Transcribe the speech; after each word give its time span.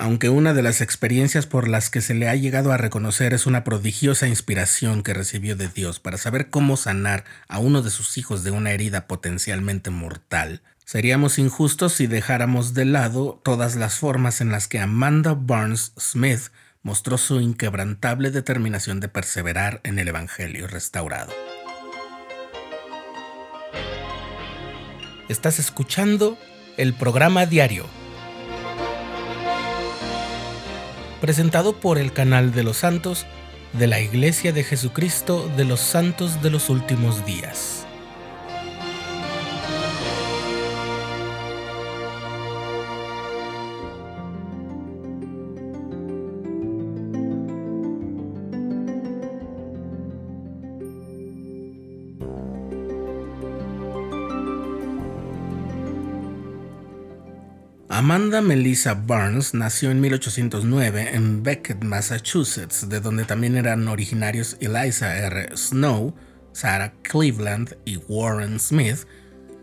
aunque 0.00 0.30
una 0.30 0.54
de 0.54 0.62
las 0.62 0.80
experiencias 0.80 1.46
por 1.46 1.68
las 1.68 1.90
que 1.90 2.00
se 2.00 2.14
le 2.14 2.26
ha 2.26 2.34
llegado 2.34 2.72
a 2.72 2.78
reconocer 2.78 3.34
es 3.34 3.44
una 3.44 3.64
prodigiosa 3.64 4.26
inspiración 4.26 5.02
que 5.02 5.12
recibió 5.12 5.56
de 5.56 5.68
Dios 5.68 6.00
para 6.00 6.16
saber 6.16 6.48
cómo 6.48 6.78
sanar 6.78 7.24
a 7.48 7.58
uno 7.58 7.82
de 7.82 7.90
sus 7.90 8.16
hijos 8.16 8.42
de 8.42 8.50
una 8.50 8.70
herida 8.70 9.06
potencialmente 9.06 9.90
mortal, 9.90 10.62
seríamos 10.86 11.38
injustos 11.38 11.92
si 11.92 12.06
dejáramos 12.06 12.72
de 12.72 12.86
lado 12.86 13.42
todas 13.44 13.76
las 13.76 13.96
formas 13.96 14.40
en 14.40 14.50
las 14.50 14.68
que 14.68 14.80
Amanda 14.80 15.36
Barnes 15.38 15.92
Smith 16.00 16.50
mostró 16.82 17.18
su 17.18 17.38
inquebrantable 17.42 18.30
determinación 18.30 19.00
de 19.00 19.08
perseverar 19.08 19.82
en 19.84 19.98
el 19.98 20.08
Evangelio 20.08 20.66
restaurado. 20.66 21.34
Estás 25.28 25.58
escuchando 25.58 26.38
el 26.78 26.94
programa 26.94 27.44
diario 27.44 27.99
presentado 31.20 31.74
por 31.74 31.98
el 31.98 32.12
canal 32.12 32.52
de 32.52 32.62
los 32.62 32.78
santos 32.78 33.26
de 33.72 33.86
la 33.86 34.00
Iglesia 34.00 34.52
de 34.52 34.64
Jesucristo 34.64 35.48
de 35.56 35.64
los 35.64 35.80
Santos 35.80 36.42
de 36.42 36.50
los 36.50 36.70
Últimos 36.70 37.24
Días. 37.24 37.86
Amanda 57.92 58.40
Melissa 58.40 58.94
Barnes 58.94 59.52
nació 59.52 59.90
en 59.90 60.00
1809 60.00 61.10
en 61.12 61.42
Beckett, 61.42 61.82
Massachusetts, 61.82 62.88
de 62.88 63.00
donde 63.00 63.24
también 63.24 63.56
eran 63.56 63.88
originarios 63.88 64.56
Eliza 64.60 65.18
R. 65.18 65.48
Snow, 65.56 66.14
Sarah 66.52 66.92
Cleveland 67.02 67.76
y 67.84 67.96
Warren 67.96 68.60
Smith, 68.60 69.08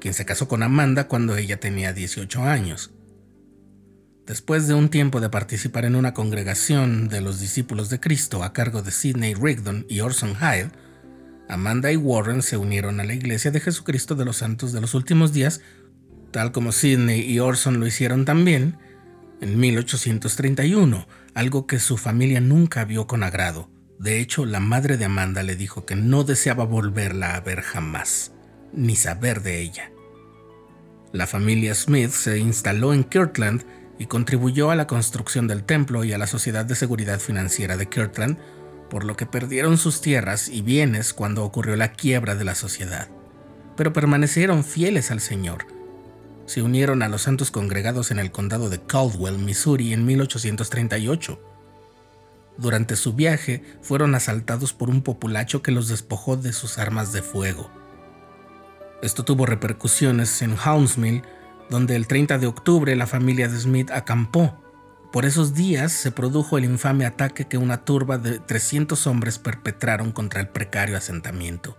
quien 0.01 0.13
se 0.13 0.25
casó 0.25 0.49
con 0.49 0.61
Amanda 0.61 1.07
cuando 1.07 1.37
ella 1.37 1.61
tenía 1.61 1.93
18 1.93 2.43
años. 2.43 2.91
Después 4.25 4.67
de 4.67 4.73
un 4.73 4.89
tiempo 4.89 5.21
de 5.21 5.29
participar 5.29 5.85
en 5.85 5.95
una 5.95 6.13
congregación 6.13 7.07
de 7.07 7.21
los 7.21 7.39
discípulos 7.39 7.89
de 7.89 8.01
Cristo 8.01 8.43
a 8.43 8.51
cargo 8.51 8.81
de 8.81 8.91
Sidney 8.91 9.35
Rigdon 9.35 9.85
y 9.87 10.01
Orson 10.01 10.35
Hyde, 10.35 10.71
Amanda 11.47 11.93
y 11.93 11.95
Warren 11.95 12.41
se 12.41 12.57
unieron 12.57 12.99
a 12.99 13.05
la 13.05 13.13
Iglesia 13.13 13.51
de 13.51 13.61
Jesucristo 13.61 14.15
de 14.15 14.25
los 14.25 14.35
Santos 14.35 14.73
de 14.73 14.81
los 14.81 14.95
Últimos 14.95 15.31
Días 15.31 15.61
tal 16.31 16.51
como 16.51 16.71
Sidney 16.71 17.21
y 17.21 17.39
Orson 17.39 17.79
lo 17.79 17.87
hicieron 17.87 18.25
también, 18.25 18.77
en 19.41 19.59
1831, 19.59 21.07
algo 21.33 21.67
que 21.67 21.79
su 21.79 21.97
familia 21.97 22.41
nunca 22.41 22.85
vio 22.85 23.07
con 23.07 23.23
agrado. 23.23 23.69
De 23.99 24.19
hecho, 24.19 24.45
la 24.45 24.59
madre 24.59 24.97
de 24.97 25.05
Amanda 25.05 25.43
le 25.43 25.55
dijo 25.55 25.85
que 25.85 25.95
no 25.95 26.23
deseaba 26.23 26.65
volverla 26.65 27.35
a 27.35 27.41
ver 27.41 27.61
jamás, 27.61 28.33
ni 28.73 28.95
saber 28.95 29.41
de 29.41 29.61
ella. 29.61 29.91
La 31.13 31.27
familia 31.27 31.73
Smith 31.73 32.11
se 32.11 32.37
instaló 32.37 32.93
en 32.93 33.03
Kirtland 33.03 33.63
y 33.97 34.05
contribuyó 34.07 34.69
a 34.71 34.75
la 34.75 34.87
construcción 34.87 35.47
del 35.47 35.63
templo 35.63 36.03
y 36.03 36.13
a 36.13 36.17
la 36.17 36.27
Sociedad 36.27 36.65
de 36.65 36.75
Seguridad 36.75 37.19
Financiera 37.19 37.77
de 37.77 37.87
Kirtland, 37.87 38.37
por 38.89 39.03
lo 39.03 39.15
que 39.15 39.25
perdieron 39.25 39.77
sus 39.77 40.01
tierras 40.01 40.49
y 40.49 40.61
bienes 40.61 41.13
cuando 41.13 41.43
ocurrió 41.43 41.75
la 41.75 41.93
quiebra 41.93 42.35
de 42.35 42.43
la 42.43 42.55
sociedad. 42.55 43.09
Pero 43.75 43.93
permanecieron 43.93 44.63
fieles 44.63 45.11
al 45.11 45.19
Señor 45.19 45.76
se 46.47 46.61
unieron 46.61 47.03
a 47.03 47.09
los 47.09 47.23
santos 47.23 47.51
congregados 47.51 48.09
en 48.09 48.19
el 48.19 48.31
condado 48.31 48.69
de 48.69 48.81
Caldwell, 48.81 49.37
Missouri, 49.37 49.93
en 49.93 50.05
1838. 50.05 51.39
Durante 52.57 52.95
su 52.95 53.13
viaje 53.13 53.63
fueron 53.81 54.15
asaltados 54.15 54.73
por 54.73 54.89
un 54.89 55.01
populacho 55.01 55.61
que 55.61 55.71
los 55.71 55.89
despojó 55.89 56.37
de 56.37 56.53
sus 56.53 56.79
armas 56.79 57.11
de 57.11 57.21
fuego. 57.21 57.69
Esto 59.03 59.23
tuvo 59.23 59.45
repercusiones 59.45 60.41
en 60.41 60.55
Houndsmill, 60.57 61.21
donde 61.69 61.95
el 61.95 62.07
30 62.07 62.39
de 62.39 62.47
octubre 62.47 62.95
la 62.95 63.07
familia 63.07 63.49
de 63.49 63.59
Smith 63.59 63.91
acampó. 63.91 64.57
Por 65.11 65.25
esos 65.25 65.53
días 65.53 65.91
se 65.91 66.11
produjo 66.11 66.57
el 66.57 66.63
infame 66.63 67.05
ataque 67.05 67.45
que 67.45 67.57
una 67.57 67.83
turba 67.83 68.17
de 68.17 68.39
300 68.39 69.05
hombres 69.05 69.37
perpetraron 69.37 70.13
contra 70.13 70.39
el 70.39 70.47
precario 70.47 70.97
asentamiento. 70.97 71.77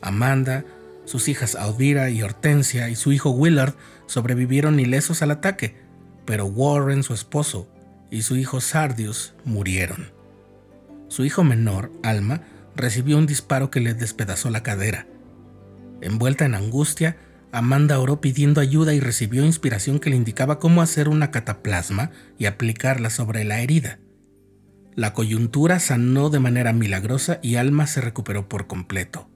Amanda, 0.00 0.64
sus 1.08 1.28
hijas 1.28 1.54
Alvira 1.54 2.10
y 2.10 2.22
Hortensia 2.22 2.90
y 2.90 2.94
su 2.94 3.12
hijo 3.12 3.30
Willard 3.30 3.74
sobrevivieron 4.06 4.78
ilesos 4.78 5.22
al 5.22 5.30
ataque, 5.30 5.74
pero 6.26 6.44
Warren, 6.44 7.02
su 7.02 7.14
esposo, 7.14 7.66
y 8.10 8.22
su 8.22 8.36
hijo 8.36 8.60
Sardius 8.60 9.34
murieron. 9.44 10.12
Su 11.08 11.24
hijo 11.24 11.44
menor, 11.44 11.90
Alma, 12.02 12.42
recibió 12.76 13.16
un 13.16 13.26
disparo 13.26 13.70
que 13.70 13.80
le 13.80 13.94
despedazó 13.94 14.50
la 14.50 14.62
cadera. 14.62 15.06
Envuelta 16.02 16.44
en 16.44 16.54
angustia, 16.54 17.16
Amanda 17.52 17.98
oró 17.98 18.20
pidiendo 18.20 18.60
ayuda 18.60 18.92
y 18.92 19.00
recibió 19.00 19.46
inspiración 19.46 20.00
que 20.00 20.10
le 20.10 20.16
indicaba 20.16 20.58
cómo 20.58 20.82
hacer 20.82 21.08
una 21.08 21.30
cataplasma 21.30 22.10
y 22.36 22.44
aplicarla 22.44 23.08
sobre 23.08 23.44
la 23.44 23.62
herida. 23.62 23.98
La 24.94 25.14
coyuntura 25.14 25.78
sanó 25.78 26.28
de 26.28 26.40
manera 26.40 26.74
milagrosa 26.74 27.38
y 27.42 27.56
Alma 27.56 27.86
se 27.86 28.02
recuperó 28.02 28.50
por 28.50 28.66
completo. 28.66 29.30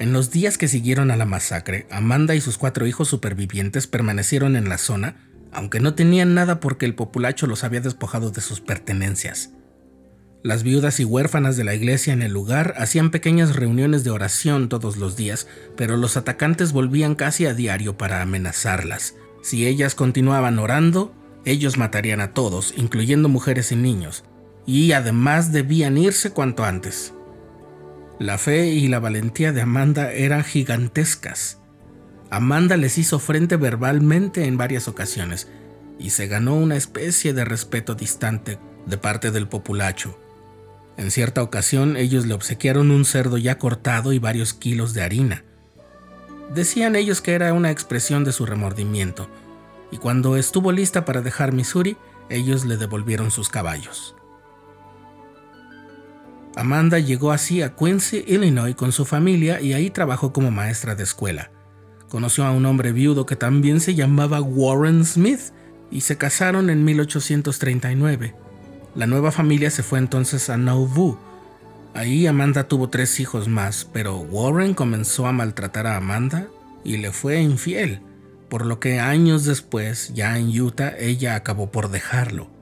En 0.00 0.14
los 0.14 0.30
días 0.30 0.56
que 0.56 0.66
siguieron 0.66 1.10
a 1.10 1.16
la 1.18 1.26
masacre, 1.26 1.86
Amanda 1.90 2.34
y 2.34 2.40
sus 2.40 2.56
cuatro 2.56 2.86
hijos 2.86 3.06
supervivientes 3.06 3.86
permanecieron 3.86 4.56
en 4.56 4.70
la 4.70 4.78
zona, 4.78 5.28
aunque 5.52 5.78
no 5.78 5.92
tenían 5.92 6.32
nada 6.32 6.58
porque 6.58 6.86
el 6.86 6.94
populacho 6.94 7.46
los 7.46 7.64
había 7.64 7.82
despojado 7.82 8.30
de 8.30 8.40
sus 8.40 8.62
pertenencias. 8.62 9.50
Las 10.42 10.62
viudas 10.62 11.00
y 11.00 11.04
huérfanas 11.04 11.58
de 11.58 11.64
la 11.64 11.74
iglesia 11.74 12.14
en 12.14 12.22
el 12.22 12.32
lugar 12.32 12.72
hacían 12.78 13.10
pequeñas 13.10 13.56
reuniones 13.56 14.02
de 14.02 14.08
oración 14.08 14.70
todos 14.70 14.96
los 14.96 15.16
días, 15.18 15.46
pero 15.76 15.98
los 15.98 16.16
atacantes 16.16 16.72
volvían 16.72 17.14
casi 17.14 17.44
a 17.44 17.52
diario 17.52 17.98
para 17.98 18.22
amenazarlas. 18.22 19.16
Si 19.42 19.66
ellas 19.66 19.94
continuaban 19.94 20.58
orando, 20.58 21.14
ellos 21.44 21.76
matarían 21.76 22.22
a 22.22 22.32
todos, 22.32 22.72
incluyendo 22.74 23.28
mujeres 23.28 23.70
y 23.70 23.76
niños, 23.76 24.24
y 24.64 24.92
además 24.92 25.52
debían 25.52 25.98
irse 25.98 26.30
cuanto 26.30 26.64
antes. 26.64 27.12
La 28.20 28.36
fe 28.36 28.66
y 28.66 28.86
la 28.88 28.98
valentía 28.98 29.50
de 29.50 29.62
Amanda 29.62 30.12
eran 30.12 30.44
gigantescas. 30.44 31.58
Amanda 32.28 32.76
les 32.76 32.98
hizo 32.98 33.18
frente 33.18 33.56
verbalmente 33.56 34.44
en 34.44 34.58
varias 34.58 34.88
ocasiones 34.88 35.48
y 35.98 36.10
se 36.10 36.26
ganó 36.26 36.54
una 36.54 36.76
especie 36.76 37.32
de 37.32 37.46
respeto 37.46 37.94
distante 37.94 38.58
de 38.84 38.98
parte 38.98 39.30
del 39.30 39.48
populacho. 39.48 40.20
En 40.98 41.10
cierta 41.10 41.42
ocasión 41.42 41.96
ellos 41.96 42.26
le 42.26 42.34
obsequiaron 42.34 42.90
un 42.90 43.06
cerdo 43.06 43.38
ya 43.38 43.56
cortado 43.56 44.12
y 44.12 44.18
varios 44.18 44.52
kilos 44.52 44.92
de 44.92 45.00
harina. 45.00 45.42
Decían 46.54 46.96
ellos 46.96 47.22
que 47.22 47.32
era 47.32 47.54
una 47.54 47.70
expresión 47.70 48.24
de 48.24 48.32
su 48.32 48.44
remordimiento, 48.44 49.30
y 49.90 49.96
cuando 49.96 50.36
estuvo 50.36 50.72
lista 50.72 51.06
para 51.06 51.22
dejar 51.22 51.52
Missouri, 51.54 51.96
ellos 52.28 52.66
le 52.66 52.76
devolvieron 52.76 53.30
sus 53.30 53.48
caballos. 53.48 54.14
Amanda 56.60 56.98
llegó 56.98 57.32
así 57.32 57.62
a 57.62 57.74
Quincy, 57.74 58.22
Illinois 58.26 58.74
con 58.74 58.92
su 58.92 59.06
familia 59.06 59.62
y 59.62 59.72
ahí 59.72 59.88
trabajó 59.88 60.32
como 60.32 60.50
maestra 60.50 60.94
de 60.94 61.04
escuela. 61.04 61.50
Conoció 62.10 62.44
a 62.44 62.50
un 62.50 62.66
hombre 62.66 62.92
viudo 62.92 63.24
que 63.24 63.34
también 63.34 63.80
se 63.80 63.94
llamaba 63.94 64.42
Warren 64.42 65.04
Smith 65.06 65.40
y 65.90 66.02
se 66.02 66.18
casaron 66.18 66.68
en 66.68 66.84
1839. 66.84 68.34
La 68.94 69.06
nueva 69.06 69.32
familia 69.32 69.70
se 69.70 69.82
fue 69.82 69.98
entonces 70.00 70.50
a 70.50 70.58
Nauvoo. 70.58 71.18
Ahí 71.94 72.26
Amanda 72.26 72.68
tuvo 72.68 72.90
tres 72.90 73.20
hijos 73.20 73.48
más, 73.48 73.88
pero 73.90 74.18
Warren 74.18 74.74
comenzó 74.74 75.26
a 75.26 75.32
maltratar 75.32 75.86
a 75.86 75.96
Amanda 75.96 76.48
y 76.84 76.98
le 76.98 77.10
fue 77.10 77.40
infiel, 77.40 78.02
por 78.50 78.66
lo 78.66 78.80
que 78.80 79.00
años 79.00 79.46
después, 79.46 80.12
ya 80.12 80.38
en 80.38 80.60
Utah, 80.60 80.92
ella 80.98 81.36
acabó 81.36 81.70
por 81.70 81.90
dejarlo. 81.90 82.59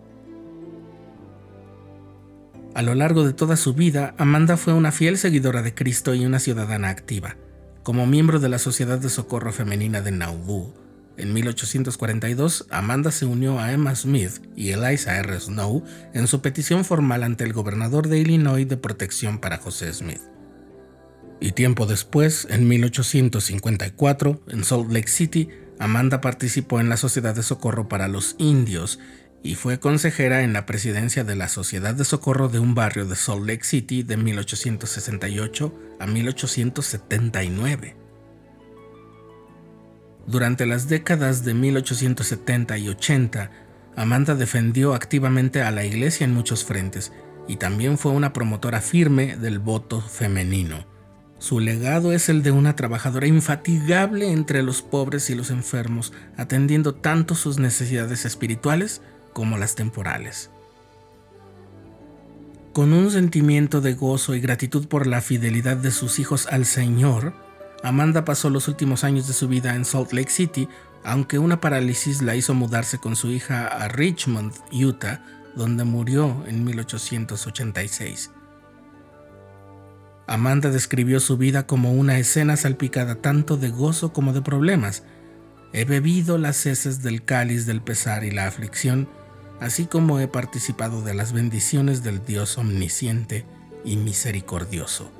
A 2.78 2.82
lo 2.82 2.94
largo 2.94 3.26
de 3.26 3.32
toda 3.32 3.56
su 3.56 3.74
vida, 3.74 4.14
Amanda 4.18 4.56
fue 4.56 4.72
una 4.72 4.92
fiel 4.92 5.18
seguidora 5.18 5.62
de 5.62 5.74
Cristo 5.74 6.14
y 6.14 6.24
una 6.24 6.38
ciudadana 6.38 6.90
activa. 6.90 7.36
Como 7.82 8.06
miembro 8.06 8.38
de 8.38 8.48
la 8.48 8.60
Sociedad 8.60 9.00
de 9.00 9.08
Socorro 9.08 9.52
Femenina 9.52 10.00
de 10.00 10.12
Nauvoo, 10.12 10.72
en 11.16 11.32
1842, 11.32 12.66
Amanda 12.70 13.10
se 13.10 13.26
unió 13.26 13.58
a 13.58 13.72
Emma 13.72 13.96
Smith 13.96 14.40
y 14.54 14.70
Eliza 14.70 15.16
R. 15.16 15.40
Snow 15.40 15.82
en 16.14 16.28
su 16.28 16.40
petición 16.40 16.84
formal 16.84 17.24
ante 17.24 17.42
el 17.42 17.52
gobernador 17.52 18.06
de 18.06 18.20
Illinois 18.20 18.68
de 18.68 18.76
protección 18.76 19.40
para 19.40 19.58
José 19.58 19.92
Smith. 19.92 20.22
Y 21.40 21.50
tiempo 21.50 21.84
después, 21.84 22.46
en 22.48 22.68
1854, 22.68 24.40
en 24.50 24.62
Salt 24.62 24.92
Lake 24.92 25.08
City, 25.08 25.48
Amanda 25.80 26.20
participó 26.20 26.78
en 26.78 26.88
la 26.88 26.96
Sociedad 26.96 27.34
de 27.34 27.42
Socorro 27.42 27.88
para 27.88 28.06
los 28.06 28.36
Indios 28.38 29.00
y 29.42 29.54
fue 29.54 29.78
consejera 29.78 30.42
en 30.42 30.52
la 30.52 30.66
presidencia 30.66 31.24
de 31.24 31.36
la 31.36 31.48
Sociedad 31.48 31.94
de 31.94 32.04
Socorro 32.04 32.48
de 32.48 32.58
un 32.58 32.74
barrio 32.74 33.04
de 33.04 33.16
Salt 33.16 33.46
Lake 33.46 33.64
City 33.64 34.02
de 34.02 34.16
1868 34.16 35.74
a 36.00 36.06
1879. 36.06 37.96
Durante 40.26 40.66
las 40.66 40.88
décadas 40.88 41.44
de 41.44 41.54
1870 41.54 42.78
y 42.78 42.88
80, 42.88 43.50
Amanda 43.96 44.34
defendió 44.34 44.94
activamente 44.94 45.62
a 45.62 45.70
la 45.70 45.84
Iglesia 45.84 46.24
en 46.24 46.34
muchos 46.34 46.64
frentes 46.64 47.12
y 47.48 47.56
también 47.56 47.96
fue 47.96 48.12
una 48.12 48.32
promotora 48.32 48.80
firme 48.80 49.36
del 49.36 49.58
voto 49.58 50.00
femenino. 50.00 50.86
Su 51.38 51.60
legado 51.60 52.12
es 52.12 52.28
el 52.28 52.42
de 52.42 52.50
una 52.50 52.76
trabajadora 52.76 53.26
infatigable 53.26 54.30
entre 54.32 54.62
los 54.62 54.82
pobres 54.82 55.30
y 55.30 55.34
los 55.34 55.50
enfermos, 55.50 56.12
atendiendo 56.36 56.96
tanto 56.96 57.34
sus 57.34 57.58
necesidades 57.58 58.24
espirituales 58.24 59.02
como 59.38 59.56
las 59.56 59.76
temporales. 59.76 60.50
Con 62.72 62.92
un 62.92 63.08
sentimiento 63.12 63.80
de 63.80 63.94
gozo 63.94 64.34
y 64.34 64.40
gratitud 64.40 64.88
por 64.88 65.06
la 65.06 65.20
fidelidad 65.20 65.76
de 65.76 65.92
sus 65.92 66.18
hijos 66.18 66.48
al 66.50 66.66
Señor, 66.66 67.34
Amanda 67.84 68.24
pasó 68.24 68.50
los 68.50 68.66
últimos 68.66 69.04
años 69.04 69.28
de 69.28 69.34
su 69.34 69.46
vida 69.46 69.76
en 69.76 69.84
Salt 69.84 70.12
Lake 70.12 70.32
City, 70.32 70.68
aunque 71.04 71.38
una 71.38 71.60
parálisis 71.60 72.20
la 72.20 72.34
hizo 72.34 72.52
mudarse 72.52 72.98
con 72.98 73.14
su 73.14 73.30
hija 73.30 73.68
a 73.68 73.86
Richmond, 73.86 74.52
Utah, 74.72 75.24
donde 75.54 75.84
murió 75.84 76.44
en 76.48 76.64
1886. 76.64 78.32
Amanda 80.26 80.70
describió 80.70 81.20
su 81.20 81.36
vida 81.36 81.64
como 81.64 81.92
una 81.92 82.18
escena 82.18 82.56
salpicada 82.56 83.14
tanto 83.14 83.56
de 83.56 83.70
gozo 83.70 84.12
como 84.12 84.32
de 84.32 84.42
problemas. 84.42 85.04
He 85.72 85.84
bebido 85.84 86.38
las 86.38 86.66
heces 86.66 87.04
del 87.04 87.24
cáliz 87.24 87.66
del 87.66 87.82
pesar 87.82 88.24
y 88.24 88.32
la 88.32 88.48
aflicción, 88.48 89.08
así 89.60 89.86
como 89.86 90.20
he 90.20 90.28
participado 90.28 91.02
de 91.02 91.14
las 91.14 91.32
bendiciones 91.32 92.02
del 92.02 92.24
Dios 92.24 92.58
omnisciente 92.58 93.44
y 93.84 93.96
misericordioso. 93.96 95.10